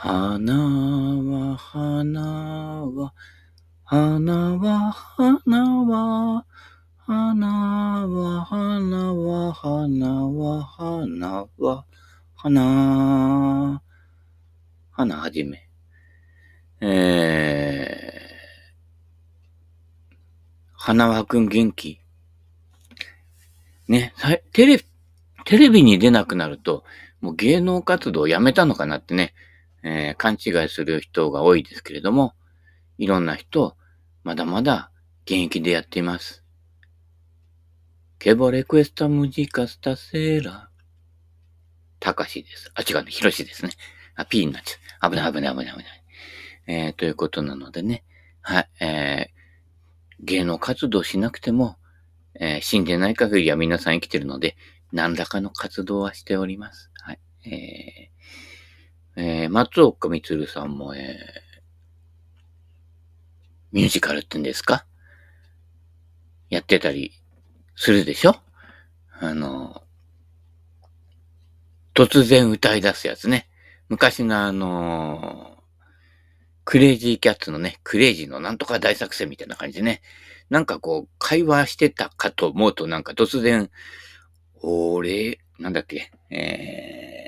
[0.00, 3.12] 花は、花は、
[3.82, 6.46] 花は、花は、
[6.96, 11.48] 花は、花は、花は、花。
[11.58, 11.84] は、
[12.36, 13.82] 花、
[14.92, 15.68] 花はじめ。
[16.80, 21.98] えー、花輪くん元気。
[23.88, 24.14] ね、
[24.52, 24.84] テレビ、
[25.44, 26.84] テレビに出なくなると、
[27.20, 29.34] もう芸能活動をやめたのかなってね、
[29.82, 32.34] えー、勘違いする人が多いですけれども、
[32.98, 33.76] いろんな人、
[34.24, 34.90] まだまだ
[35.24, 36.44] 現役でやっています。
[38.18, 40.68] ケボレクエスタムジカスタセーラ。
[42.00, 42.70] たかしです。
[42.74, 43.10] あ、違うね。
[43.10, 43.72] ひろしですね。
[44.16, 45.10] あ、ピーになっちゃう。
[45.10, 45.84] 危ない危ない危ない危ない。
[46.66, 48.04] えー、ということなのでね。
[48.40, 48.68] はい。
[48.80, 51.76] えー、芸能活動しなくても、
[52.40, 54.56] えー、死んでない限りは皆さん生きてるので、
[54.92, 56.90] 何らかの活動はしております。
[57.00, 57.20] はい。
[57.44, 58.47] えー、
[59.20, 61.16] えー、松岡光さんも、えー、
[63.72, 64.86] ミュージカルって言うんですか？
[66.50, 67.10] やってたり
[67.74, 68.36] するでしょ？
[69.20, 69.82] あの、
[71.94, 73.48] 突然歌い出すやつね。
[73.88, 75.56] 昔のあの
[76.64, 80.00] クレイジーキャッツのね、クレイジーのなんとか大作戦みたいな感じでね。
[80.48, 83.68] なんかこう、会話してたかと思うとなんか突然、
[84.62, 87.27] 俺、なんだっけ、え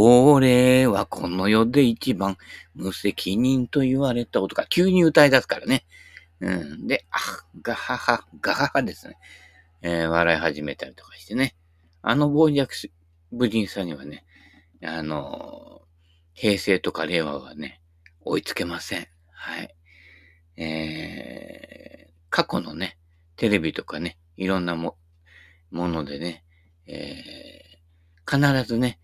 [0.00, 2.36] 俺はこの世で一番
[2.76, 5.84] 無責任と言われた音が急に歌い出すからね。
[6.40, 6.86] うん。
[6.86, 7.18] で、あ、
[7.62, 9.18] ガハハ、ガハハですね。
[9.82, 11.56] えー、笑い始めたりとかしてね。
[12.00, 12.72] あの傍若
[13.32, 14.24] 無人さんにはね、
[14.84, 15.82] あの
[16.32, 17.80] 平成とか令和はね、
[18.20, 19.08] 追いつけません。
[19.32, 19.74] はい。
[20.56, 22.98] えー、過去のね、
[23.34, 24.96] テレビとかね、いろんなも、
[25.72, 26.44] ものでね、
[26.86, 29.00] えー、必ずね、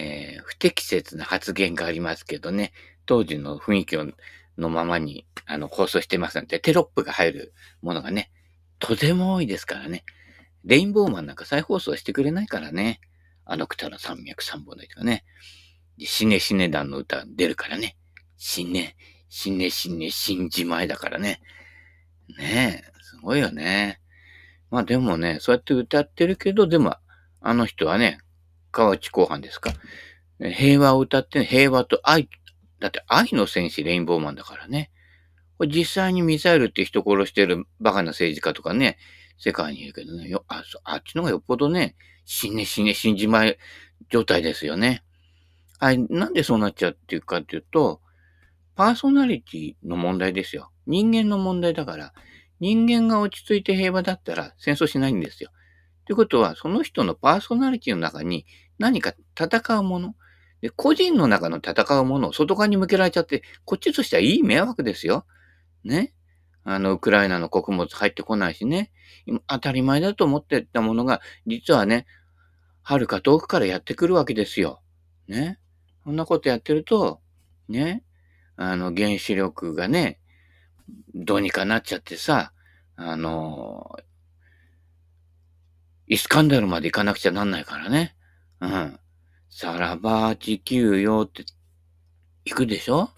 [0.00, 2.72] えー、不適切な発言がありますけどね、
[3.04, 3.96] 当時の雰囲気
[4.56, 8.30] のままに、あの、放送してますので、テロップが入るものがね、
[8.78, 10.04] とても多いですからね。
[10.64, 13.00] レインボーマンなんか再放送してくれないからね。
[13.44, 15.24] あのくたら山脈三本の糸がね。
[15.98, 17.96] 死ね死ね団の歌出るからね。
[18.36, 18.96] 死ね、
[19.28, 21.40] 死ね死ね死んじまいだからね。
[22.38, 24.00] ねえ、すごいよね。
[24.70, 26.94] まあでもね、そうやって歌ってるけど、でも、
[27.40, 28.20] あの人はね、
[28.70, 29.72] 河内後半ですか。
[30.40, 32.28] 平和を歌って、平和と愛、
[32.80, 34.90] だって愛の戦士レインボーマンだからね。
[35.58, 38.96] これ実際にミサイルって人殺してるバカな政治家とかね、
[39.38, 43.58] 世界にいるけどね、よああっちの方がよっぽどね、死ね死ね死んじまい
[44.10, 45.02] 状態ですよね。
[45.80, 48.00] はい、なんでそうなっちゃうっていうかっていうと、
[48.76, 50.70] パーソナリティの問題ですよ。
[50.86, 52.12] 人間の問題だから、
[52.60, 55.50] 人間が落ち着いて平和だったら戦争しないんですよ。
[56.08, 58.46] ということは、その人のパーソナリティの中に
[58.78, 60.14] 何か戦うもの、
[60.62, 65.26] で個人の中の戦うものを外側に向けられちゃって、こっちとしてはいい迷惑ですよ。
[65.84, 66.14] ね。
[66.64, 68.90] あの、ウクライナの穀物入ってこないしね。
[69.46, 72.06] 当たり前だと思ってたものが、実はね、
[72.82, 74.80] 遥か遠くからやってくるわけですよ。
[75.26, 75.58] ね。
[76.04, 77.20] そんなことやってると、
[77.68, 78.02] ね。
[78.56, 80.20] あの、原子力がね、
[81.14, 82.54] どうにかなっちゃってさ、
[82.96, 83.94] あの、
[86.08, 88.16] イスカンダルまで行かなくちゃなんないからね。
[88.60, 88.98] うん。
[89.50, 91.44] さらば地球よって
[92.44, 93.10] 行くでしょ？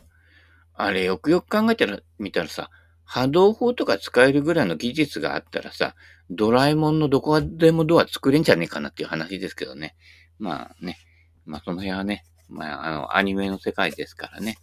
[0.75, 2.71] あれよくよく考えたら、見たらさ、
[3.05, 5.95] 波動砲とか使えるぐらいの技術があったらさ、
[6.31, 9.97] ドラえもんのどこでもドア作れんじゃねえかなっていう話ですけどね。
[10.39, 10.97] まあね。
[11.45, 14.57] まあその辺はね、まああの、アニメの世界ですからね。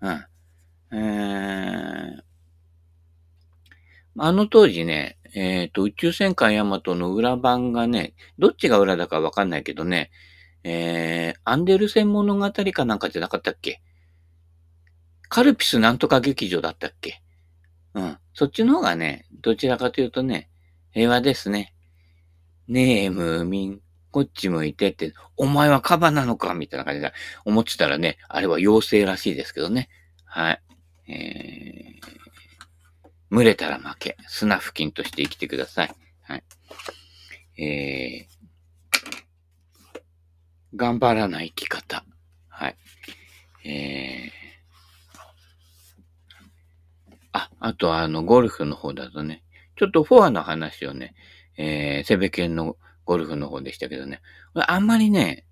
[0.00, 0.24] うん。
[0.94, 2.22] えー、
[4.18, 10.10] あの当時ね、えっ、ー、と、宇宙戦艦ヤマトの裏版がね、どっちが裏だかわかんないけどね、
[10.64, 13.80] えー、アンデルセン物語かなんかじゃなかったっけ？
[15.28, 17.22] カルピスなんとか劇場だったっけ？
[17.94, 18.18] うん。
[18.34, 20.50] そっちの方がね、どちらかというとね、
[20.92, 21.74] 平和ですね。
[22.68, 23.80] ねえ、ムーミン、
[24.10, 27.12] こっち向いてって、お前はカバなのかみたいな感じで
[27.44, 29.88] 思ってたらね、あれは妖精らしいですけどね。
[30.24, 30.62] はい。
[31.08, 32.21] えー、
[33.32, 34.16] 群れたら負け。
[34.28, 35.94] 砂付近として生きてください。
[36.20, 36.44] はい。
[37.62, 42.04] えー、頑張らない生き方。
[42.50, 42.76] はい。
[43.64, 49.42] えー、あ、あとあの、ゴルフの方だとね、
[49.76, 51.14] ちょっとフォアの話をね、
[51.56, 52.76] えー、セベケンの
[53.06, 54.20] ゴルフの方でしたけどね、
[54.54, 55.46] あんまりね、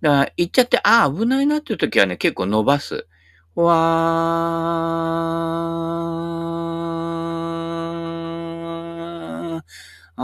[0.00, 3.06] だから行っちゃって、ああ、危ないなっていう時はね、結構伸ばす。
[3.54, 6.31] わー。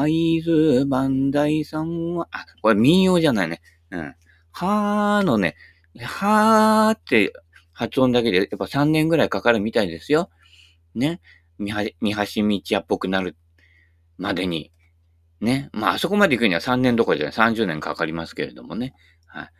[0.00, 3.61] 会津万代さんは、あ、これ民謡じゃないね。
[3.91, 4.15] うん。
[4.53, 5.56] はーのね、
[6.00, 7.33] はーって
[7.73, 10.31] 発音だけでやっぱ3年ぐらいかかるみたいですよ。
[10.95, 11.21] ね。
[11.59, 13.37] 三橋道屋っぽくなる
[14.17, 14.73] までに。
[15.41, 15.71] ね。
[15.73, 17.35] まあ、あそこまで行くには3年どころじゃない。
[17.35, 18.94] 30年かかりますけれどもね。
[19.27, 19.51] はい。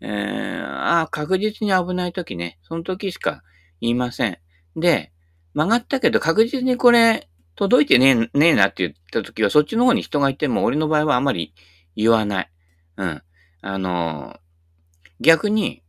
[0.00, 2.58] えー、ああ、確実に危ない時ね。
[2.62, 3.42] その時しか
[3.80, 4.38] 言いません。
[4.76, 5.12] で、
[5.54, 11.54] 曲がったけど確実にこれ届いてねえ、ねえなって言った時は、そっちの方に人がいても、俺の場合はあまり
[11.96, 12.50] 言わない。
[12.98, 13.22] うん。
[13.62, 14.38] あの、
[15.20, 15.82] 逆に、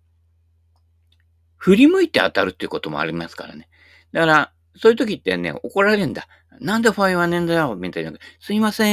[1.58, 3.68] 振り向いて当たるっていうこともありますからね。
[4.14, 6.28] だから、そういう時ってね、怒られるんだ。
[6.60, 8.14] なんでファイはねえんだよみたいな。
[8.40, 8.86] すいませ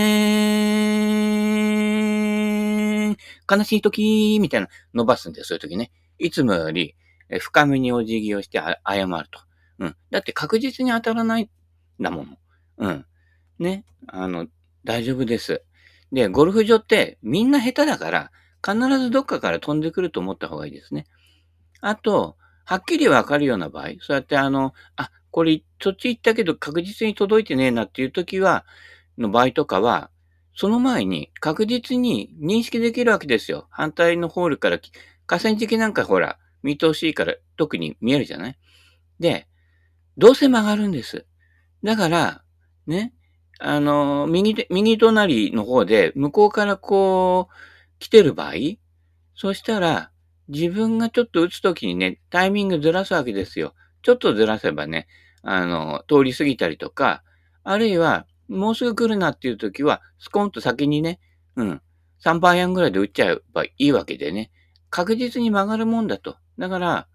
[3.10, 3.16] ん。
[3.50, 5.92] 悲しい時みたいな伸ばすんだよ、そういう時ね。
[6.18, 6.96] いつもより
[7.40, 9.40] 深めにお辞儀をして謝ると。
[9.78, 9.96] うん。
[10.10, 11.48] だって確実に当たらないん
[12.00, 12.36] だもの。
[12.78, 13.06] うん。
[13.58, 13.84] ね。
[14.06, 14.46] あの、
[14.84, 15.62] 大丈夫です。
[16.12, 18.30] で、ゴルフ場ってみんな下手だから、
[18.64, 21.06] 必ずどっかから飛んでくると思った方がいいですね。
[21.80, 28.64] あと、はっきりわかるような場合、そうやってあの、あ、これ、そっち行ったけど確実に届いてねえなっていう時は、
[29.18, 30.10] の場合とかは、
[30.56, 33.66] その前に確実に認識できるわけですよ。
[33.70, 34.78] 反対のホールから、
[35.26, 38.58] 河川敷なんかほら、見通しいいから特に見えるじゃない
[39.20, 39.48] で、
[40.18, 41.26] どうせ曲がるんです。
[41.84, 42.43] だから、
[42.86, 43.12] ね、
[43.58, 47.54] あの、右、右隣の方で、向こうからこう、
[47.98, 48.52] 来てる場合、
[49.34, 50.10] そしたら、
[50.48, 53.74] 自分がちょっと打つときにね、タイミングずらすわけですよ。
[54.02, 55.06] ちょっとずらせばね、
[55.42, 57.22] あの、通り過ぎたりとか、
[57.62, 61.18] あるいは、もうすぐ来るなっていうときは、スコンと先にね、
[61.56, 61.82] うん、
[62.22, 64.50] 3番アンぐらいで打っちゃえばいいわけでね、
[64.90, 66.36] 確実に曲がるもんだと。
[66.58, 67.08] だから、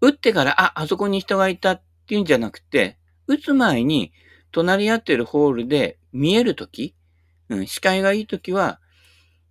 [0.00, 4.12] 打ってから、あ、あそこに人がいたっていうんじゃなくて、打つ前に、
[4.54, 6.94] 隣り合ってるホールで見えるとき、
[7.48, 8.80] うん、視界がいいときは、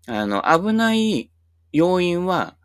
[0.07, 1.29] あの、危ない
[1.73, 2.55] 要因は、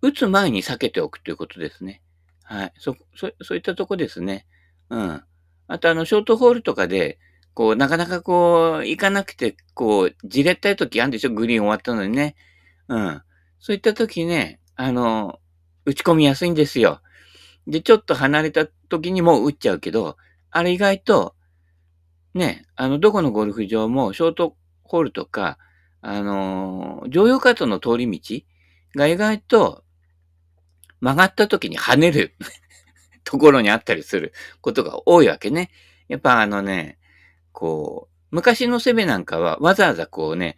[0.00, 2.02] 打つ前に避けておくということですね。
[2.42, 2.72] はい。
[2.78, 4.46] そ、そ、そういったとこですね。
[4.90, 5.22] うん。
[5.68, 7.18] あと、あの、ショートホールとかで、
[7.54, 11.30] こう、なかなかこう、行かなくて、こう、じれったい時あるんでしょ？
[11.30, 12.34] グリーン終わったのにね。
[12.88, 13.22] うん。
[13.60, 15.38] そういった時ね、あの、
[15.84, 17.00] 打ち込みやすいんですよ。
[17.66, 20.16] で、ちょっと離れた時にも打っちゃうけど、
[20.50, 21.36] あれ意外と、
[22.34, 25.58] ね、あの、どこのゴルフ場も、ショートホールとか、
[26.00, 28.40] あのー、乗用カートの通り道
[28.96, 29.84] が意外と
[31.00, 32.34] 曲がった時に跳ねる
[33.24, 35.70] ところにあったりすることが多いわけね。
[36.08, 36.98] やっぱあのね、
[37.52, 40.56] こう、昔のセベなんかはわざわざこうね、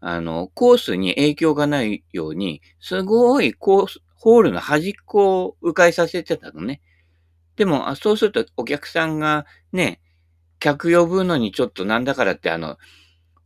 [0.00, 6.80] あの、コースに影響がないように、すごいコース、ホールの端っこを迂回させてたのね。
[7.56, 10.00] でも、そうするとお客さんがね、
[10.58, 12.78] 客呼ぶのにちょっとなんだからってあの、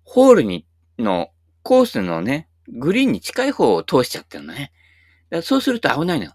[0.05, 0.67] ホールに、
[0.99, 1.31] の、
[1.63, 4.73] コースのね、グリーンに近い方を通しちゃってるのね。
[5.43, 6.35] そうすると危ないのよ。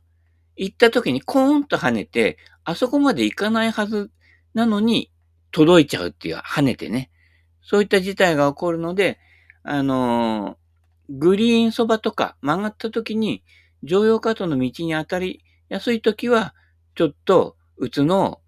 [0.56, 4.12] 行った時にコーンと跳ねて、あそこまで行かないはず
[4.54, 5.12] なのに
[5.52, 7.12] 届いちゃうっていう、跳ねてね。
[7.62, 9.20] そういった事態が起こるので、
[9.64, 13.44] あのー、グリーンそばとか曲がった時に
[13.84, 16.54] 乗用カートの道に当たりやすい時は、
[16.96, 18.42] ちょっと打つのを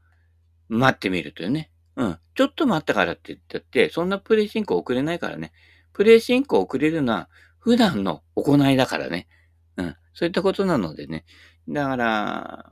[0.69, 1.71] 待ってみるというね。
[1.97, 2.17] うん。
[2.35, 5.51] ちょっと待ったからって言ったって、そんなプレイ進行遅れないからね。
[5.91, 7.29] プレイ進行遅れるのは
[7.59, 9.27] 普段の行いだからね。
[9.75, 9.95] うん。
[10.13, 11.25] そういったことなのでね。
[11.67, 12.71] だから、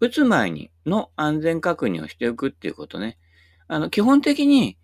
[0.00, 3.16] 打つ前にの安全確認をしておくっていうことね。
[3.66, 4.76] あの、基本的に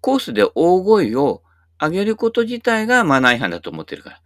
[0.00, 1.42] コースで大声を
[1.80, 4.20] 上げること自体がマナー違反だと思ってるから。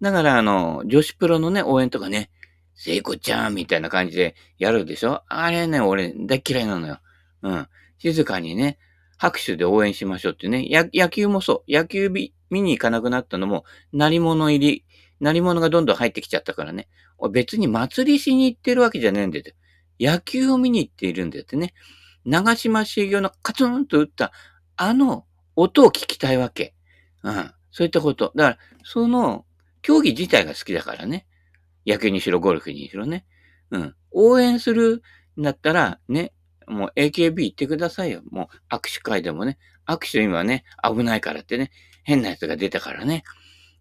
[0.00, 2.30] だから、あの、女子プロのね、応援とかね、
[2.74, 5.22] 聖子ちゃんみたいな感じでやるでしょ？
[5.28, 7.00] あれね、俺大嫌いなのよ。
[7.42, 7.68] うん。
[7.98, 8.78] 静かにね、
[9.16, 10.68] 拍手で応援しましょうってね。
[10.94, 11.72] 野球もそう。
[11.72, 14.84] 野球見に行かなくなったのも、鳴り物入り、
[15.20, 16.88] 鳴り物がどんどん入ってきちゃったからね。
[17.32, 19.44] 別に祭りしに行ってるわけじゃねえんだよ。
[19.98, 21.74] 野球を見に行っているんだよってね。
[22.24, 24.32] 長島茂雄のカツンと打った、
[24.76, 25.26] あの
[25.56, 26.74] 音を聞きたいわけ。
[27.24, 27.50] うん。
[27.72, 28.32] そういったこと。
[28.36, 29.44] だから、その、
[29.82, 31.26] 競技自体が好きだからね。
[31.84, 33.26] 野球にしろ、ゴルフにしろね。
[33.72, 33.94] うん。
[34.12, 35.02] 応援する
[35.38, 36.32] んだったら、ね、
[36.68, 38.22] もう AKB 行ってくださいよ。
[38.30, 39.58] もう握手会でもね。
[39.86, 41.70] 握手今ね、危ないからってね。
[42.04, 43.24] 変なやつが出たからね。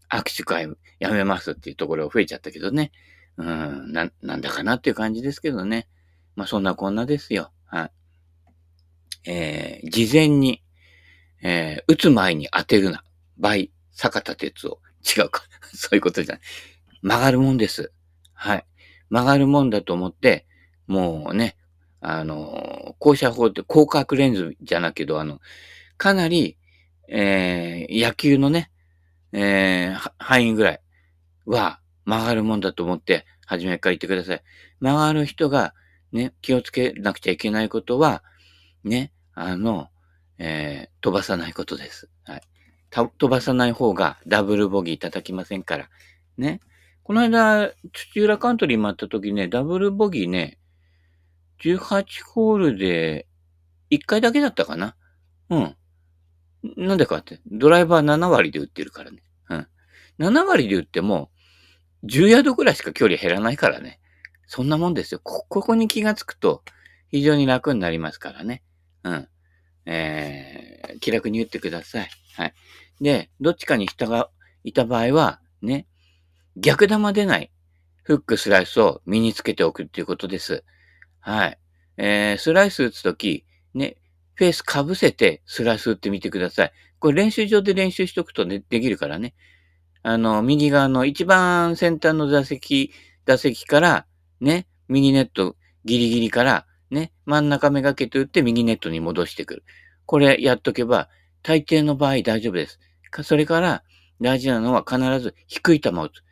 [0.10, 0.67] 握手会
[1.00, 2.91] やめますっていうところが増えちゃったけどね。
[3.38, 5.88] うん、な、なんだかなっていう感じですけどね。
[6.36, 7.51] まあそんなこんなですよ。
[7.65, 9.29] はい。
[9.29, 10.63] えー、事前に、
[11.44, 13.03] えー、打つ前に当てるな。
[13.38, 14.79] 倍、坂田哲夫。
[15.06, 15.44] 違うか。
[15.74, 16.44] そういうことじゃない。
[17.01, 17.91] 曲がるもんです。
[18.34, 18.65] はい。
[19.10, 20.48] 曲がるもんだと思って、
[20.88, 21.58] もうね、
[22.00, 25.39] あの、降車法って広角レンズじゃなけど、あの、
[25.98, 26.58] かなり、
[27.08, 28.72] えー、野球のね、
[29.34, 30.82] えー、範囲ぐらい
[31.46, 34.44] は曲がるもんだと思って、初めから言ってください。
[34.80, 35.74] 曲がる人が
[36.12, 38.24] ね、気をつけなくちゃいけないことは、
[38.84, 39.88] ね、あの、
[40.38, 42.10] えー、飛ばさないことです。
[42.25, 42.42] はい。
[42.92, 45.89] 飛ばさない方がダブルボギー叩きませんから。
[46.38, 46.62] ね。
[47.04, 50.58] この間、土浦カントリー回った時ね、ダブルボギーね、
[51.62, 53.28] 18ホールで
[53.92, 54.96] 1回だけだったかな？
[55.50, 55.76] うん。
[56.76, 59.24] なんでかって、ドライバー7割で打ってるからね。
[59.50, 59.68] うん。
[60.20, 61.32] 7割で打っても、
[62.04, 64.00] 10ヤードぐらいしか距離減らないからね。
[64.48, 65.22] そんなもんですよ。
[65.24, 66.64] こ、ここに気がつくと、
[67.10, 68.64] 非常に楽になりますからね。
[69.04, 69.28] うん。
[69.86, 72.10] えー、気楽に打ってください。
[72.36, 72.54] はい。
[73.00, 74.30] で、どっちかに人が
[74.64, 75.88] いた場合は、ね、
[76.58, 77.52] 逆玉出ない
[78.04, 80.66] フックスライスを身につけておくっていうことです。
[81.27, 81.60] はい。
[81.98, 83.43] えー、スライス打つとき、
[83.74, 83.98] ね、
[84.36, 86.72] フェースかぶせてスライス打ってみてください。
[87.00, 89.36] これ練習場で練習しとくとでできるからね。
[90.03, 92.93] あの、右側の一番先端の座席、
[93.25, 94.05] 打席から、
[94.39, 99.63] ね、右ネットギリギリから、ね、真ん中めがけて打って右ネットに戻してくる。
[100.05, 101.10] これやっとけば、
[101.43, 102.79] 大抵の場合大丈夫です。
[103.12, 103.84] かそれから、
[104.22, 106.24] 大事なのは必ず低い球を打つ。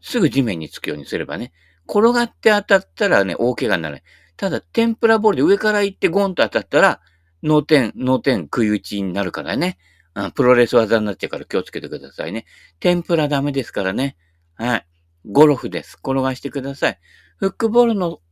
[0.00, 1.52] すぐ地面につくようにすればね。
[1.88, 4.02] 転がって当たったらね、大怪我にならない。
[4.40, 7.02] ただ、天ぷらボールで上から行ってゴンと当たったら、
[7.42, 9.76] 脳天、脳天食い打ちになるからね。
[10.14, 12.46] うん、プロレス技になっちゃうから気をつけてくださいね。
[12.78, 14.16] 天ぷらダメですからね。
[14.54, 14.86] はい。
[15.30, 15.98] ゴルフです。
[16.02, 16.98] 転がしてください。
[17.36, 18.22] フックボールの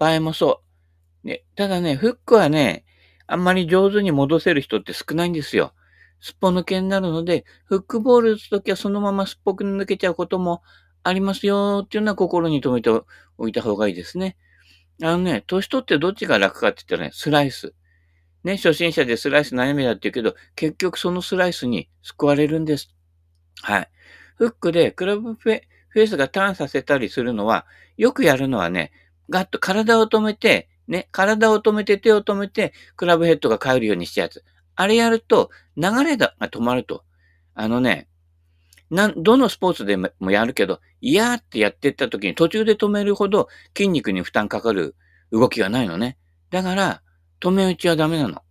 [0.00, 0.62] 場合もそ
[1.22, 1.28] う。
[1.28, 2.84] ね、ただね、フックはね、
[3.28, 5.74] あんまり上手に戻せる人って少ないんですよ。
[6.18, 10.64] すっぽ抜けになるので、フックボール打つときはそのまますっぽく抜けちゃうことも
[11.04, 12.90] ありますよっていうのは心に留めて
[13.38, 14.36] おいた方がいいですね。
[15.00, 17.74] あのね、年取ってどっちが楽かって言ったらね、スライス。
[18.44, 22.94] ね、初心者でスライス悩みだって言うけど、結局そのスライスに救われるんです。
[23.62, 23.90] はい。
[24.36, 28.92] フックでクラブフェフェースがターンさせたりするのは、よくやるのはね、
[29.30, 34.44] ガッと体を止めて、ね、体を止めて手を止めて、クラブヘッドが帰るようにしたやつ。
[34.74, 37.04] あれやると、流れが止まると。
[37.54, 38.08] あのね、
[38.92, 44.94] なん、どのスポーツでもやるけど、嫌ってやってった時に途中で止めるほど筋肉に負担かかる
[45.32, 46.18] 動きがないのね。
[46.50, 47.02] だから、
[47.40, 48.42] 止め打ちはダメなの。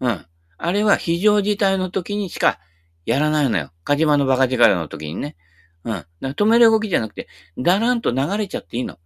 [0.00, 0.26] うん。
[0.58, 2.60] あれは非常事態の時にしか
[3.06, 3.72] やらないのよ。
[3.84, 5.34] カジマのバカ力の時にね。
[5.84, 5.92] うん。
[5.94, 7.26] だから止める動きじゃなくて、
[7.56, 8.98] だらんと流れちゃっていいの。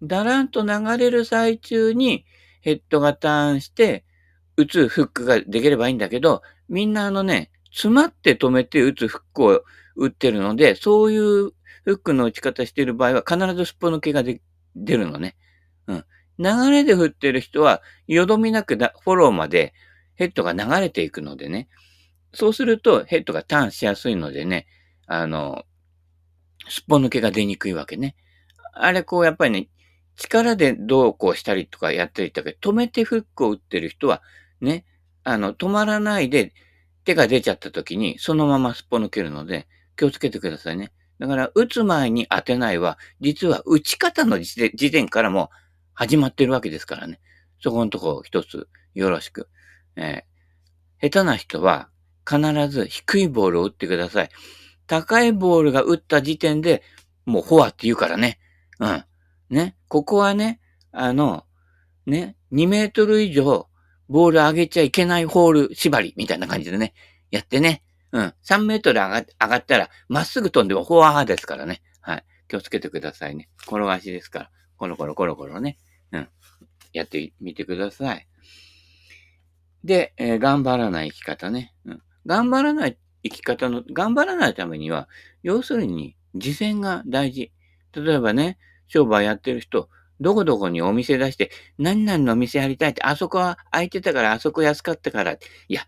[0.00, 2.24] だらんと流れる最中に
[2.60, 4.04] ヘッドがターンして、
[4.56, 9.64] 打つフックができればいいんだけど、みんなあのね、詰まって止めて打つフックを
[10.00, 11.52] 打ってるので、そういう
[11.84, 14.40] フックの打ち方してる場合は必ずすっぽ抜けが出
[14.96, 15.36] るのね。
[15.86, 16.04] うん。
[16.38, 19.74] 流れで振ってる人は、よどみなくフォローまで
[20.14, 21.68] ヘッドが流れていくのでね。
[22.32, 24.66] そうするとヘッドがターンしやすいのでね、
[25.06, 25.64] あの、
[26.68, 28.16] すっぽ抜けが出にくいわけね。
[28.72, 29.68] あれこうやっぱりね、
[30.16, 34.22] 力でどうこうしたりとかやってりとか、止めてフックを打ってる人は、
[34.62, 34.86] ね、
[35.24, 36.54] あの、止まらないで
[37.04, 39.68] 手が出ちゃった時にそのまますっぽ抜けるので、
[40.00, 40.92] 気をつけてくださいね。
[41.18, 45.50] だから、打つ前に当てないは、実は打ち方の時点からも
[45.92, 47.20] 始まってるわけですからね。
[47.62, 49.50] そこのとこ一つよろしく。
[49.96, 51.90] えー、下手な人は
[52.26, 54.30] 必ず低いボールを打ってください。
[54.86, 56.82] 高いボールが打った時点で
[57.26, 58.38] もうフォアって言うからね。
[58.78, 59.04] うん。
[59.50, 59.76] ね。
[59.88, 60.60] ここはね、
[60.92, 61.44] あの、
[62.06, 63.68] ね、2メートル以上
[64.08, 66.94] ボール上げちゃいけないホール縛りみたいな感じでね、
[67.30, 67.82] やってね。
[68.12, 68.34] うん。
[68.44, 71.82] 3メートル上が上がったら、まっすぐ飛んでもフォア派ですからね。
[72.00, 72.24] はい。
[72.48, 73.48] 気をつけてくださいね。
[73.62, 74.50] 転がしですから。
[74.76, 75.78] コロコロコロコロね。
[76.12, 76.28] うん。
[76.92, 78.26] やってみてください。
[79.84, 81.74] で、えー、頑張らない生き方ね。
[81.84, 82.02] うん。
[82.26, 85.08] 頑張らない生き方の、頑張らないためには、
[85.42, 87.52] 要するに、実践が大事。
[87.92, 89.88] 例えばね、商売やってる人、
[90.20, 95.32] どこどこにお店出して、何々のお店やりたいって、あそこは空いてたから、あそこ安かったから。
[95.32, 95.38] い
[95.68, 95.82] や、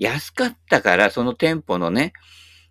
[0.00, 2.14] 安かったから、その店舗のね、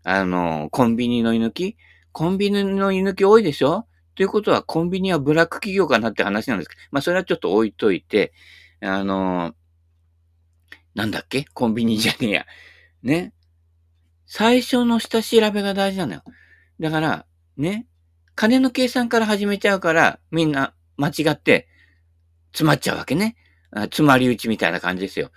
[0.04, 1.78] あの、コンビニの居抜き？
[2.12, 3.86] コンビニの居抜き多いでしょ？
[4.16, 8.34] ということは、コンビニはブラック企業かなって話なんですけど、まあ、それはちょっと置いといて、
[8.82, 9.54] あの、
[10.96, 11.46] なんだっけ？
[11.54, 12.46] コンビニじゃねえや。
[13.04, 13.34] ね？
[14.26, 16.24] 最初の下調べが大事なのよ。
[16.80, 17.26] だから、
[17.58, 17.86] ね？
[18.34, 21.68] 金の計算から始めちゃうから、みんな間違って
[22.54, 23.36] 詰まっちゃうわけね。
[23.72, 25.30] あ詰まり打ちみたいな感じですよ。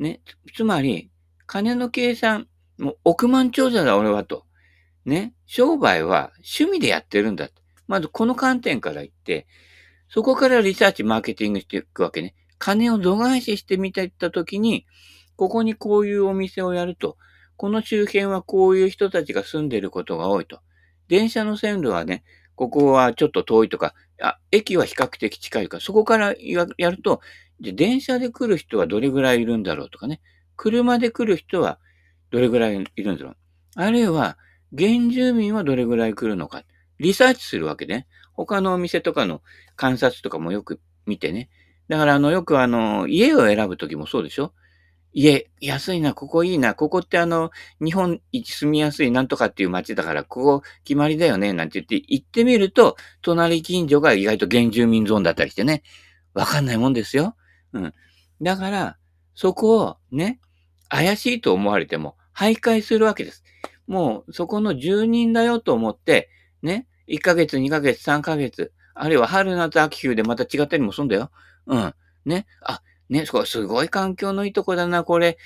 [0.00, 0.20] ね？
[0.56, 1.10] つまり、
[1.48, 2.46] 金の計算、
[2.78, 4.44] もう億万長者だ俺はと。
[5.06, 5.32] ね。
[5.46, 7.48] 商売は趣味でやってるんだ。
[7.86, 9.46] まずこの観点から言って、
[10.10, 12.34] そこからリサーチ、マーケティングしていくわけね。
[12.58, 14.86] 金を度外視してみていったときに、
[15.36, 17.16] ここにこういうお店をやると、
[17.56, 20.60] この周辺はこういう人たちが住んでることが多いと。
[21.08, 22.24] 電車の線路はね、
[22.56, 27.22] ここはちょっと遠いとか、あ、駅は比較的近いか、そこからやると、
[27.58, 30.20] で、電車で来る人はどれぐらいいるんだろうとかね。
[30.58, 31.78] 車で来る人は
[32.30, 33.36] どれぐらいいるんだろう。
[33.76, 34.36] あるいは、
[34.76, 36.64] 原住民はどれぐらい来るのか。
[36.98, 38.06] リサーチするわけね。
[38.34, 39.40] 他のお店とかの
[39.76, 41.48] 観察とかもよく見てね。
[41.88, 44.52] だから、あの、よくあの、家を選ぶときもそうでしょ
[45.12, 47.50] 家、安いな、ここいいな、ここってあの、
[47.80, 55.82] 日本一住みやすいなんとかっていう街だから、ここ決まりだよね、なんて言って行ってみると、隣近所が意外と原住民ゾーンだったりしてね、
[56.34, 57.36] わかんないもんですよ。
[57.72, 57.94] うん。
[58.42, 58.98] だから、
[59.34, 60.40] そこをね、
[60.88, 63.44] 怪しいと思われても、徘徊するわけです。
[63.86, 66.30] もう、そこの住人だよと思って、
[66.62, 71.30] ね、1ヶ月、2ヶ月、3ヶ月、あるいは春夏秋冬でまた違ったりもするんだよ。
[71.66, 71.94] うん。
[72.24, 72.46] ね。
[72.62, 75.38] あ、ね、すごい環境のいいとこだな、これ。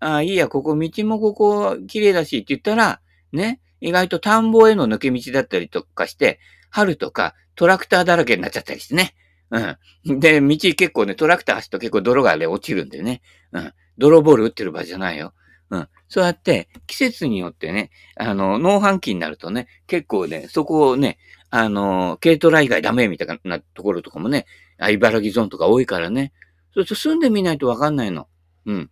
[0.00, 3.00] あ、いいや、ここ、道もここ綺麗だしって言ったら、
[3.32, 9.14] ね、意外と田んぼへの抜け道だったりとかして、春とかトラクターだらけになっちゃったりしてね。
[9.50, 10.20] うん。
[10.20, 13.20] で、道結構ね、トラクター走ると結構泥がね、落ちるんでね。
[13.52, 13.72] うん。
[13.98, 15.32] 泥ボール打ってる場合じゃないよ。
[15.70, 15.88] うん。
[16.08, 21.18] そうやって、季節によってね、あの、農繁期になるとね、結構ね、そこをね、
[21.50, 24.46] あの、軽トラ以外ダメみたいなところとかもね、
[24.78, 26.32] 茨城ゾーンとか多いからね。
[26.74, 28.28] そうすると住んでみないとわかんないの。
[28.66, 28.90] うん。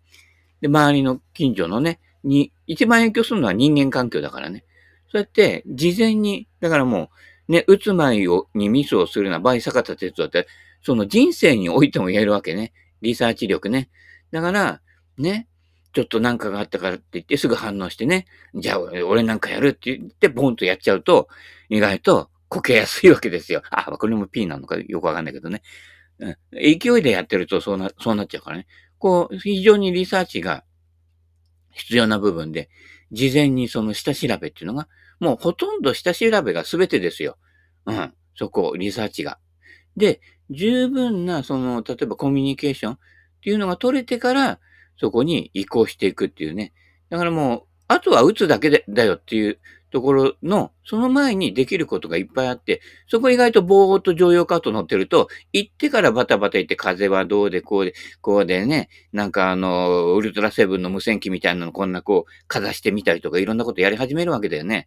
[0.61, 4.65] で、周りの近所のね、に、一番影響するのは人間環境だからね。
[5.11, 7.11] そうやって、事前に、だからも
[7.49, 10.47] う、ね、打つ前をにミスをするな、場合、坂田哲夫って、
[10.83, 12.73] その人生においても言えるわけね。
[13.03, 13.91] リサーチ力ね。
[14.31, 14.82] だから、
[15.19, 15.49] ね、
[15.93, 21.29] ちょっとなんかがあったからって言ってすぐ反応してね、じゃあ俺なんかやるって言ってボンとやっちゃうと、
[21.69, 23.63] 意外とこけやすいわけですよ。
[23.71, 25.63] あ、これも P なのかよくわかんないけどね。
[26.19, 28.67] うん、勢いでやってるとそうな、そうなっちゃうからね。
[28.99, 30.65] こう、非常にリサーチが
[31.73, 32.71] 必要な部分で、
[33.11, 34.89] 事前にその下調べっていうのが、
[35.19, 37.37] もうほとんど下調べが全てですよ。
[37.87, 38.15] うん。
[38.35, 39.39] そこ、リサーチが。
[39.97, 42.99] で、十分な、その、例えばコミュニケーションっ
[43.43, 44.61] ていうのが取れてから、
[45.03, 46.73] そこに移行していくっていうね。
[47.11, 49.59] だからもう、あとは打つだけでだよっていう
[49.91, 64.87] ところの、その前にできることがいっぱいあって、そこ意外とぼーっと乗用カート乗ってると、行ってからバタバタ行って風はどうでこうで、こうでね、なんかあの、ウルトラセブンの無線機みたいなのこんなこう、かざしてみたりとかいろんなことやり始めるわけだよね。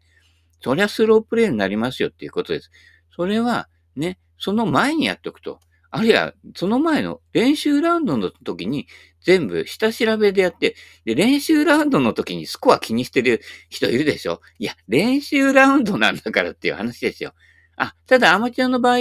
[0.61, 2.71] そりゃスロープレイになりますよっていうことです。
[3.13, 5.59] それは、ね、その前にやっておくと。
[5.95, 8.87] あるいは、その前の練習ラウンドの時に
[9.21, 14.41] 全部下調べでやって、で、練習ラウンドの時にスコア気にしてる人いるでしょ？
[14.59, 17.33] いや、練習ラウンドなんだからっていう話ですよ。
[17.77, 18.97] あ、ただアマチュアの場合、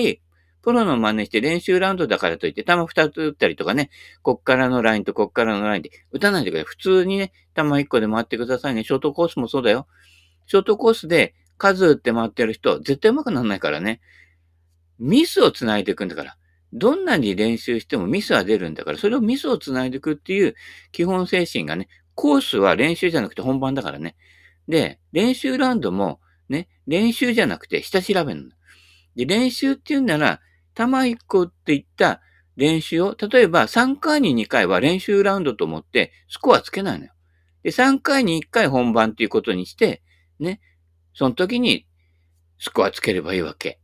[0.63, 3.91] プロの真似して練習ラウンドだからといって、球二つ打ったりとかね、
[4.23, 6.67] こっからのラインとこっからのラインで打たないでください。
[6.69, 8.83] 普通にね、球一個で回ってくださいね。
[8.83, 9.87] ショートコースもそうだよ。
[10.47, 14.01] ショートコースで数打って回ってる人、絶対上手くならないからね。
[14.99, 16.37] ミスを繋いでいくんだから。
[16.75, 20.55] どんなに練習してもミスは出るんだから、それをミスを繋いでいくっていう
[20.91, 24.17] 基本精神がね、コースは練習じゃなくて本番だからね。
[24.69, 28.51] で、練習ラウンドもね、練習じゃなくて下調べなの。
[29.15, 30.41] で、練習っていうなら、
[30.75, 32.21] 球1個っていった
[32.57, 37.13] 練習を、例えば3回に2回は練習ラウンドと思ってスコアつけないのよ。
[37.63, 40.03] で、3回に1回本番っていうことにして、
[40.41, 40.61] ね、
[41.15, 41.87] その時に
[42.59, 43.79] スコアつければいいわけ。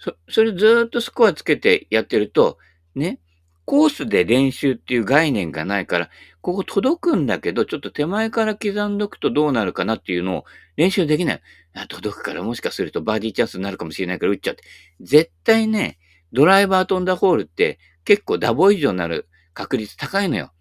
[0.00, 2.58] そ、それずっとスコアつけてやってると、
[2.94, 3.20] ね、
[3.66, 6.10] コースで練習っていう概念がないから、
[6.40, 10.44] ここ届くんだけど、ちょっと手前から刻んどくとどうなるかなっていうのを
[10.76, 11.42] 練習できない。
[11.74, 14.64] あ届くからもしかするとバーディーチャンスになるかもしれないから打っちゃって。
[15.00, 15.98] 絶対ね、
[16.32, 20.52] ドライバー飛んだホールって結構ダボ以上になる確率高いのよ。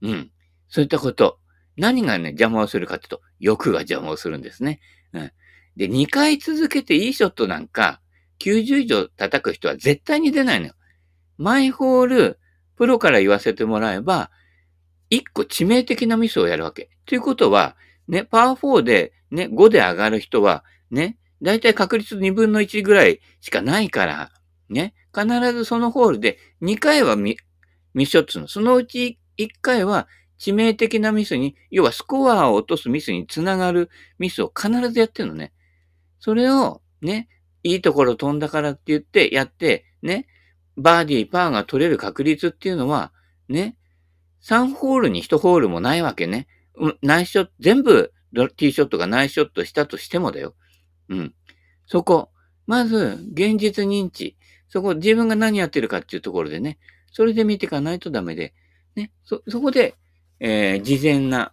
[0.00, 0.30] うん。
[0.68, 1.38] そういったこと。
[1.76, 4.80] 何がね、邪魔をするかっていうと、欲が邪魔をするんですね。
[5.12, 5.32] うん。
[5.76, 8.00] で、2回続けていいショットなんか、
[8.40, 10.74] 90以上叩く人は絶対に出ないのよ。
[11.38, 12.38] マイホール、
[12.76, 14.30] プロから言わせてもらえば、
[15.10, 16.90] 一個致命的なミスをやるわけ。
[17.06, 17.76] ということは、
[18.08, 24.30] ね、パー4で、ね、5で上がる人は、ね、だいたい確率2分の1ぐらいしかないから、
[24.68, 27.36] ね、必ずそのホールで2回はミ
[27.92, 35.52] ミショッツの、そのうち1回は致命的なミスに、要はスコアを落とすミスにつながるミスを必ずやってるのね。
[36.18, 37.28] それを、ね、
[37.64, 40.26] いいところ飛んだからって言ってやって、ね、
[40.76, 43.12] バーディー、パーが取れる確率っていうのは、
[43.48, 43.76] ね、
[44.42, 46.46] 3ホールに1ホールもないわけね。
[47.02, 50.54] ナイスショット、全部ティーショットがナイスショットしたとしてもだよ。
[51.08, 51.34] うん。
[51.86, 52.30] そこ。
[52.66, 54.36] まず、現実認知。
[54.68, 56.78] そこ、自分が何やってるかっていうところでね、
[57.12, 58.54] それで見ていかないとダメで、
[58.96, 59.94] ね、そ、そこで、
[60.40, 61.52] えー、事前な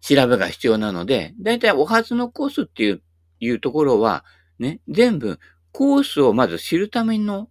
[0.00, 3.02] 調べが必要なので、だいたいお初のコースっていう、
[3.40, 4.24] いうところは、
[4.58, 5.38] ね、全部
[5.72, 7.48] コースをまず知るための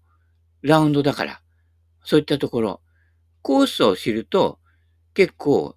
[0.61, 1.41] ラウンドだから。
[2.03, 2.81] そういったところ。
[3.41, 4.59] コースを知ると、
[5.13, 5.75] 結構、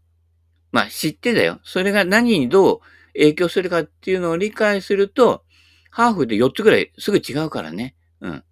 [0.73, 1.61] まあ知ってだよ。
[1.65, 2.81] それが何にどう
[3.15, 5.45] 影響するかっていうのを理解すると、
[5.91, 7.97] ハーフで4つぐらいすぐ違うからね。
[8.21, 8.45] うん。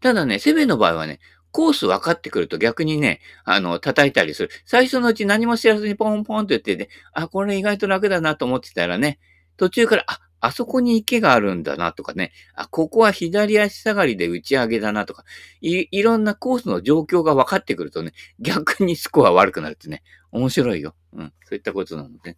[0.00, 1.20] ただね、セベの場合はね、
[1.52, 4.50] コース分かってくると逆にね、あの、叩いたりする。
[4.64, 9.18] 最初のうち何も知らずにポンポンって言ってね、あ、これ意外と楽だなと思ってたらね、
[9.56, 15.24] 途中から、あ、あそこに池があるんだなとかね、あ、ここは左足下がりで打ち上げだなとか、
[15.60, 20.94] い、いろんなコースの状況が分かってくるとね、逆にスコア悪くなるってね、面白いよ。
[21.12, 22.36] うん、そういったことなので。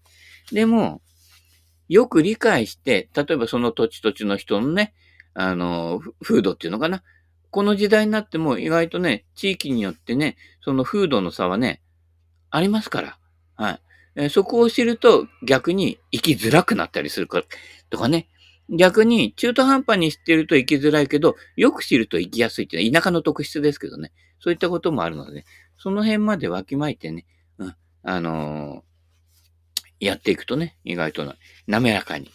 [0.50, 1.00] でも、
[1.88, 4.94] よく理解して、例えばその土地土地の人のね、
[5.34, 7.02] あの、風土っていうのかな。
[7.50, 11.82] この時代になっても意外とね、地域によってね、その風土の差はね、
[12.50, 13.18] ありますから。
[13.56, 13.80] はい。
[14.16, 17.44] え、そこを知ると逆に生きづらくなったりするから、
[17.90, 18.28] とかね。
[18.74, 24.12] 逆に中途半端に知ってると生きづらいけど、よく知ると生きやすいっていうのは田舎の特質ですけどね。
[24.40, 25.44] そういったこともあるので、
[25.76, 27.26] その辺までわきまえてね、
[27.58, 31.34] うん、あのー、やっていくとね、意外と
[31.66, 32.30] 滑らかに。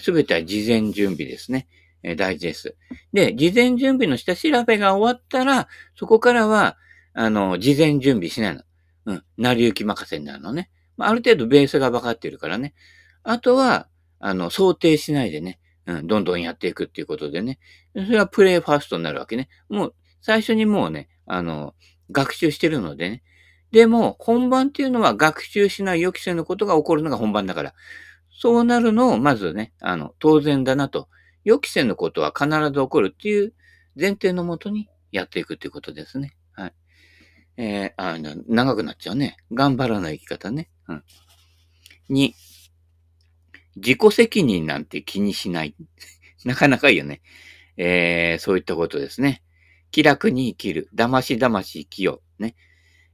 [0.00, 1.68] す、え、べ、ては事前準備ですね。
[2.02, 2.76] えー、大事です。
[3.12, 6.76] で、事前準備の下調べが終わったら、そこからは、
[7.12, 8.62] あの、事前準備しないの。
[9.06, 9.24] うん。
[9.36, 10.70] 成り行き任せになるのね。
[10.96, 12.74] まあ、ある程度ベースが分かってるからね。
[13.22, 17.58] あとは、あの、想定しないでね、うん、どんどんやっていくっていうことでね。
[17.94, 19.48] それはプレイファーストになるわけね。
[19.68, 21.74] もう、最初にもうね、あの、
[22.10, 23.22] 学習してるのでね。
[23.72, 27.74] でも、本番っていうのは学習しない予期せぬことが起こるのが本番だから。
[28.30, 31.08] そうなるのを、まずね、あの、当然だなと。
[31.46, 33.54] 予期せぬことは必ず起こるっていう
[33.98, 36.35] 前提のもとにやっていくっていうことですね。
[37.56, 39.36] えー、あ、長くなっちゃうね。
[39.52, 40.70] 頑張らない生き方ね。
[40.88, 41.04] うん。
[42.10, 42.32] 2、
[43.76, 45.74] 自己責任なんて気にしない。
[46.44, 47.22] なかなかいいよね。
[47.76, 49.42] えー、そういったことですね。
[49.90, 50.88] 気楽に生きる。
[50.94, 52.42] 騙し騙し生きよう。
[52.42, 52.56] ね。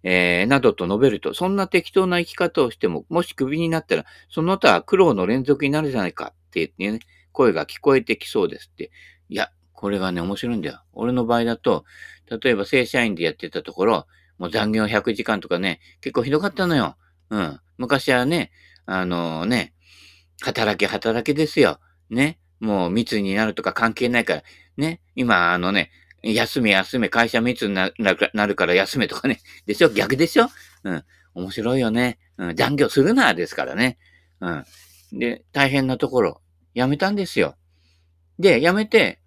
[0.02, 8.90] えー、などと述べると、そんな適当な生き方をしても、もしクビになったら、その他苦労の連続になるじゃないかって言ってね、声が聞こえてきそうですって。
[9.28, 10.82] いや、これがね、面白いんだよ。
[10.92, 11.84] 俺の場合だと、
[12.42, 14.06] 例えば正社員でやってたところ、
[14.38, 16.96] もう残業100時間とかね、結構ひどかったのよ。
[17.30, 17.60] うん。
[17.78, 18.50] 昔はね、
[18.86, 19.74] あのー、ね、
[20.42, 21.78] 働け働けですよ。
[22.10, 22.38] ね。
[22.60, 24.42] もう密になるとか関係ないから。
[24.76, 25.00] ね。
[25.14, 25.90] 今、あのね、
[26.22, 27.90] 休め休め、会社密にな
[28.46, 29.40] るから休めとかね。
[29.66, 30.48] でしょ逆でしょ
[30.84, 31.04] うん。
[31.34, 32.18] 面白いよね。
[32.38, 32.56] うん。
[32.56, 33.98] 残業するな、ですからね。
[34.40, 34.64] うん。
[35.18, 36.40] で、大変なところ、
[36.74, 37.56] 辞めたんですよ。
[38.38, 39.20] で、辞めて、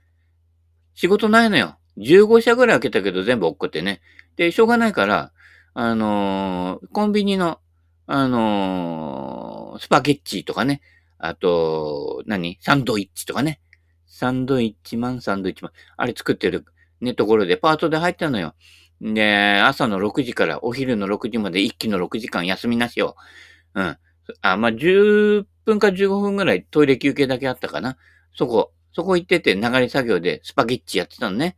[0.94, 1.78] 仕事ないのよ。
[1.98, 4.02] 15社ぐらい開けたけど全部落っこってね。
[4.36, 5.32] で、しょうがないから、
[5.74, 7.60] あのー、コンビニの、
[8.08, 10.82] あのー、スパゲッチとかね。
[11.18, 12.58] あと、何？
[12.62, 13.60] サンドイッチとかね。
[14.06, 15.72] サンドイッチマン、サンドイッチマン。
[15.98, 16.66] あれ作ってる
[17.02, 18.56] ね、ところでパートで入ったのよ。
[19.02, 23.16] で、朝の6時からお昼の6時まで一気の6時間休みなしよ。
[23.74, 23.98] うん。
[24.42, 27.98] あ、まあ、10分か15分ぐらいトイレ休憩だけあったかな。
[28.34, 31.58] そこ、そこ行ってて流れ作業でスパゲッチやってたのね。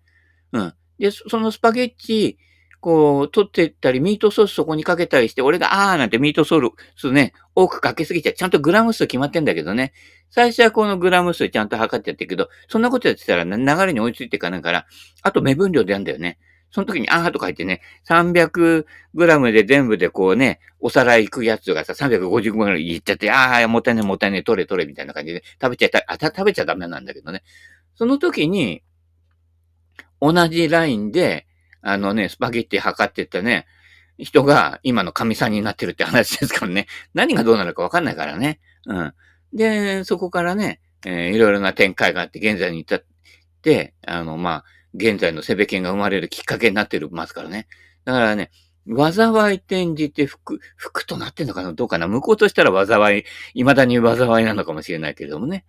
[0.51, 0.73] うん。
[0.97, 2.39] で、そのスパゲッチ、
[2.79, 8.33] こう、取ってったり、ミートソースそこにかけたりして、俺が、あーなんてミートソースね、多くかけすぎちゃう。
[8.33, 9.93] ちゃんとグラム数決まってんだけどね。
[10.29, 14.85] 最初はこのグラム数ちゃんと測ってやってるけど、そんなことやってたら流れに追いついていかないから、
[15.23, 16.37] あと目分量でやんだよね。
[16.69, 27.43] その時に、あーとか言ってね、300グラムで全部でこうね、お皿行くやつがさ、350グラムいっちゃって、ああ、もったいないもったいない、取れ取れみたいな感じで、食べちゃった、あ、食べちゃダメなんだけどね。
[27.95, 28.83] その時に、
[30.19, 31.46] 同じラインで、
[31.87, 33.65] あのね、スパゲッティ測ってったね、
[34.17, 36.85] 人が今の神さんになってるって話ですからね。
[37.13, 38.59] 何がどうなるかわかんないからね。
[38.85, 39.13] うん。
[39.53, 43.05] で、そこからね、えー、いろいろな展開があって、現在に至っ
[43.61, 47.67] て、あの、まあ、現在のセベケンが生まれるきっかけになってるますからね。
[48.03, 48.51] だからね、
[48.85, 51.71] 災い転じて服、服となってんのかな？
[51.71, 52.09] どうかな？
[52.09, 53.23] 向こうとしたら災い、
[53.53, 55.63] 未だに災いなのかもしれないけれどもね。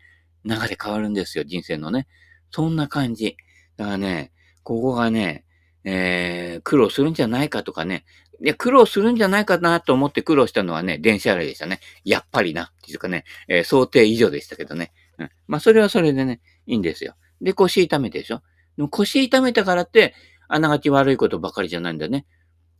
[0.44, 2.08] 流れ変わるんですよ、人生のね。
[2.50, 3.36] そんな感じ。
[3.76, 4.32] だからね、
[4.64, 5.44] ここがね、
[5.90, 8.04] えー、苦労するんじゃないかとかね。
[8.44, 11.80] いや、苦労するんじゃないかなと思って苦労したのはね、電車あれでしたね。
[12.04, 12.64] やっぱりな。
[12.64, 14.92] っていうかね、えー、想定以上でしたけどね。
[15.18, 15.30] うん。
[15.46, 17.14] まあ、それはそれでね、いいんですよ。
[17.40, 18.42] で、腰痛めてでしょ？
[18.76, 20.14] でも腰痛めたからって、
[20.46, 22.26] あながち悪いことばかりじゃないんだね。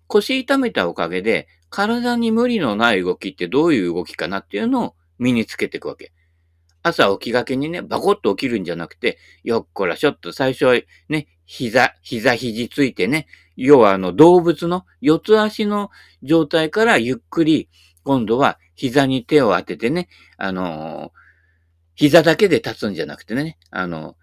[0.06, 6.12] 腰痛めたおかげで、体に無理のない動きってどういう動きかなっていうのを身につけていくわけ。
[6.82, 15.90] 朝起きがけにね、バコッと起きるんじゃなくて、よっこらしょっと最初はね、膝、膝肘ついてね、要はあの動物の四つ足の
[16.22, 17.70] 状態からゆっくり、
[18.04, 21.10] 今度は膝に手を当ててね、あの、
[21.94, 24.16] 膝だけで立つんじゃなくてね、あの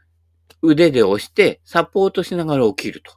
[0.61, 3.11] 腕で押してサポートしながら起きると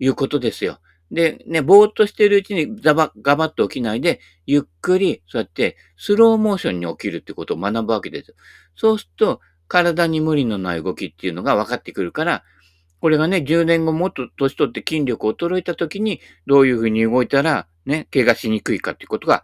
[0.00, 0.80] いうことですよ。
[1.12, 8.34] で、ね、ぼーっとしてるうちにザバ、ガバッと起きないで、ゆっくり、そうやってスローモーションに起きるってことを学ぶわけです。
[8.74, 12.44] そうすると、体に無理のない動きっていうのが分かってくるから、
[13.02, 19.42] これがね、10年後もっと年取って筋力を衰えた時に、どういうふうに動いたら、ね、怪我しにくいかっていうことが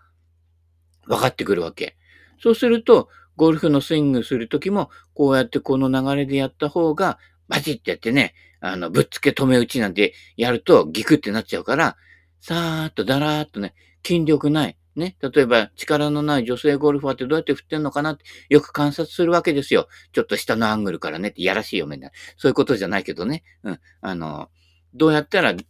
[1.09, 1.97] 分かってくるわけ。
[2.41, 7.19] そうすると、ゴルフのスイングするときも、こうやってこの流れでやった方が、
[7.49, 11.97] バチってやってね、あの、ぶっつけ止め打ちなんてやるとギクってなっちゃうから、
[12.41, 13.75] さーっとだらーっとね、
[14.07, 14.77] 筋力ない。
[14.99, 15.17] ね。
[15.21, 19.89] 例えば、力のない女性ゴルファーってどうやって振ってんのかなってよく観察するわけですよ。
[20.13, 22.11] ちょっと下のアングルからねって、いやらしいよ、みんな。
[22.37, 23.45] そういうことじゃないけどね。
[23.63, 23.81] うん。
[24.01, 24.49] あの、
[24.95, 25.63] どうやったら、例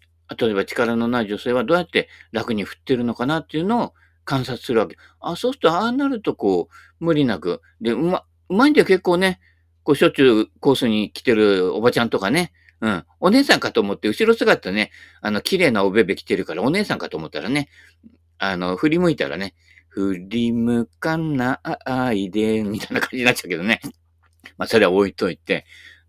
[0.50, 4.96] えば力のない女性はどうやって楽に振ってるのかなっていうのを観察するわけ。
[5.20, 7.62] あ、そうすると、ああなるとこう、無理なく。
[7.80, 9.40] で、うま、うまいんだよ、結構ね。
[9.84, 12.52] こう、しょっちゅうコースに来てるおばちゃんとかね。
[12.80, 13.04] うん。
[13.20, 17.68] お姉さんかと思って、後ろ姿ね、あの、綺麗なおべべ着てるから、お姉さんかと思ったらね、
[18.38, 19.54] あの、振り向いたらね、
[19.88, 21.60] 振り向かな
[22.12, 23.80] いで、みたいな感じになっちゃうけどね。
[24.56, 25.66] まあ、それは置いといて、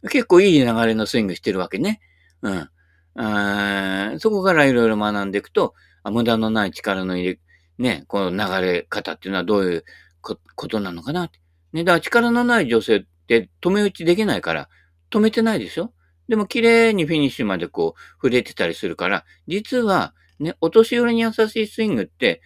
[0.09, 1.99] 結構いい流れのスイングしてるわけね。
[2.41, 2.69] うん。
[3.15, 5.73] あそこからいろいろ学んでいくと、
[6.05, 7.39] 無駄のない力の入れ、
[7.77, 9.83] ね、この流れ方っていうのはどういう
[10.21, 10.35] こ
[10.67, 11.39] となのかなって。
[11.73, 14.69] ね、だから力のない女性って止め打ちできないから、
[15.11, 15.93] 止めてないでしょ
[16.27, 22.41] でも綺麗にフィニッシュまでこう、触れてたりするから、実は、ね、お年寄りに優しいスイングって、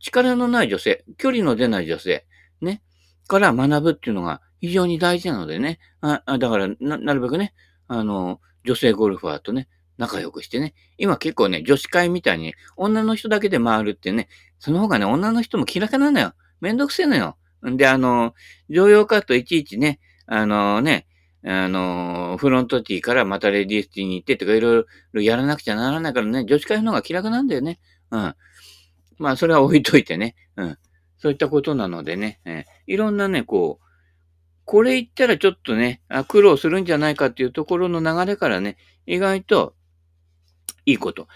[0.00, 2.26] 力のない女性、距離の出ない女性、
[2.60, 2.82] ね、
[3.26, 7.54] から学ぶっていうのが非常に大事なのでね、あだからな、なるべくね、
[7.88, 9.68] あの、女性ゴルファーとね、
[9.98, 10.74] 仲良くしてね。
[10.98, 16.34] 今結構ね、女子会みたいに女の人だけで回るってね、その方がね、女の人も気楽なのよ。
[16.60, 17.36] めんどくせえのよ。
[17.66, 18.34] んで、あの、
[18.70, 21.06] 常用カットいちいちね、あのね、
[21.44, 27.80] あの、フロントティーからまたレディースティーに行ってとかいろいろやらなくちゃならないからね、女子会の方が気楽なんだよね。
[28.10, 28.34] うん。
[29.18, 30.36] まあ、それは置いといてね。
[30.56, 30.78] うん。
[31.18, 33.86] そういったことなのでね、えー、いろんなね、こう、
[34.64, 38.76] これ言ったらちょっとね、あ苦労するんじゃないかっていうところの流れからね、
[39.06, 39.74] 意外と
[40.86, 41.28] いいこと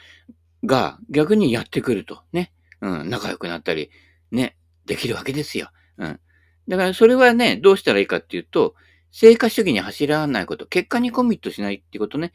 [0.65, 3.91] が逆にやってくるとね、うん、仲良くなったり、
[4.31, 5.71] ね、できるわけですよ。
[5.99, 6.21] うん。
[6.69, 8.75] だからそれはね、どうしたらいいかっていうと、
[9.19, 12.35] 成果主義に走らないこと、結果にコミットしないってことね。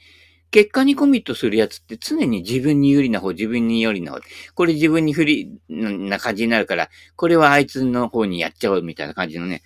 [0.49, 4.21] 結果にコミットするやつって常に自分に有利な方、自分に有利な方。
[4.55, 9.61] これ自分に不利な感じになるから、これはあいつの方にやっちゃおうみたいな感じのね、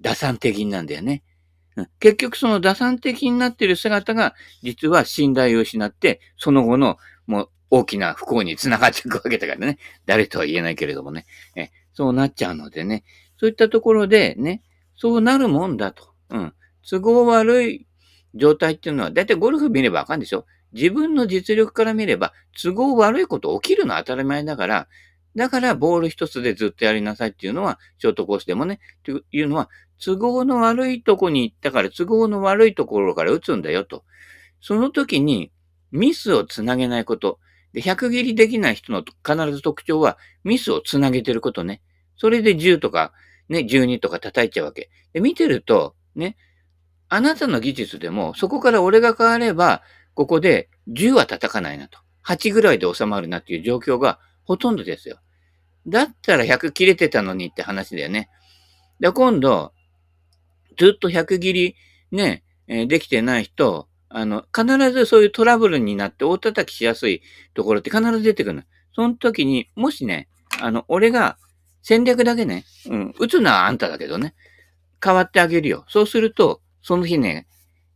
[0.00, 1.24] 打算的なんだよね。
[1.98, 9.78] 結局その打算的になっている姿が、実は信頼を失って、その後のもう大きな不幸に繋がっていくわけだからね。
[10.06, 11.26] 誰とは言えないけれどもね。
[11.94, 13.02] そうなっちゃうのでね。
[13.40, 14.62] そういったところでね、
[14.94, 16.14] そうなるもんだと。
[16.30, 16.54] うん。
[16.88, 17.86] 都合悪い
[18.34, 24.88] 状態っていうのは、だいたいゴルフ見ればわかるんでしょ自分の実力から見れば、都合悪いこと起きるのは当たり前だから、
[25.36, 29.68] だからボール一つでずっとやりなさいっていうのは、ショートコースでもね、というのは、
[30.02, 34.04] 都合の悪いとこに行ったから、都合の悪いところから打つんだよと。
[34.60, 35.52] その時に、
[35.92, 37.38] ミスをつなげないこと。
[37.72, 41.82] で、100切りできない人の必ず特徴は、ミスをつなげてることね。
[42.16, 43.12] それで10とか、
[43.48, 44.90] ね、12とか叩いちゃうわけ。
[45.12, 46.36] で、見てると、ね、
[47.10, 49.82] あなたの技術でも、そこから俺が変われば、
[50.14, 51.98] ここで10は叩かないなと。
[52.24, 55.18] 8ぐらいで収まるなっていう状況がほとんどですよ。
[55.88, 58.30] だったら100切れてたのにって話だよね。
[59.00, 59.72] で、今度、
[60.78, 61.76] ずっと100切り
[62.12, 67.22] ね、え、できてない人、あの、必ずそういうトラブルになって大叩きしやすい
[67.54, 68.62] ところって必ず出てくるの。
[68.94, 70.28] その時に、もしね、
[70.60, 71.38] あの、俺が
[71.82, 74.34] 戦略だけね、うん、打つのはあんただけどね、
[75.02, 75.84] 変わってあげるよ。
[75.88, 77.46] そうすると、その日ね、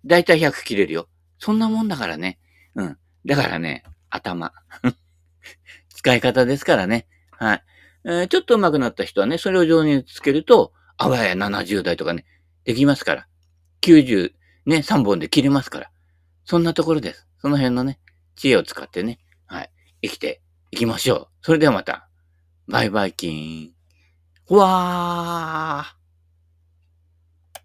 [0.04, 1.08] だいたい100切れるよ。
[1.38, 2.38] そんなもんだからね。
[2.74, 2.98] うん。
[3.26, 4.52] だからね、頭。
[5.94, 7.06] 使い方ですからね。
[7.30, 7.64] はい。
[8.04, 12.24] えー、ちょっと上手くなった人はね、それを上につけると、あわや70代とかね、
[12.64, 13.26] できますから。
[13.80, 14.32] 90
[14.66, 15.90] ね、3本で切れますから。
[16.44, 17.26] そんなところです。
[17.38, 17.98] その辺のね、
[18.36, 19.70] 知恵を使ってね、はい。
[20.02, 21.28] 生きていきましょう。
[21.42, 22.08] それではまた。
[22.68, 23.68] バイバイキー
[24.54, 24.56] ン。
[24.56, 26.03] わー。